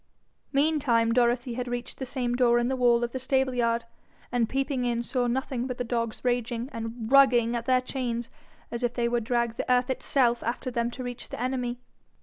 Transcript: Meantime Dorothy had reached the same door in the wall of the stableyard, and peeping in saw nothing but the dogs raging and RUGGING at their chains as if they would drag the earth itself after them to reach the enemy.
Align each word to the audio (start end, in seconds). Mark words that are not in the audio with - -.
Meantime 0.51 1.11
Dorothy 1.11 1.53
had 1.53 1.67
reached 1.67 1.99
the 1.99 2.07
same 2.07 2.33
door 2.33 2.57
in 2.57 2.69
the 2.69 2.75
wall 2.75 3.03
of 3.03 3.11
the 3.11 3.19
stableyard, 3.19 3.85
and 4.31 4.49
peeping 4.49 4.83
in 4.83 5.03
saw 5.03 5.27
nothing 5.27 5.67
but 5.67 5.77
the 5.77 5.83
dogs 5.83 6.25
raging 6.25 6.69
and 6.73 7.11
RUGGING 7.11 7.55
at 7.55 7.67
their 7.67 7.81
chains 7.81 8.31
as 8.71 8.81
if 8.81 8.95
they 8.95 9.07
would 9.07 9.23
drag 9.23 9.57
the 9.57 9.71
earth 9.71 9.91
itself 9.91 10.41
after 10.41 10.71
them 10.71 10.89
to 10.89 11.03
reach 11.03 11.29
the 11.29 11.39
enemy. 11.39 11.77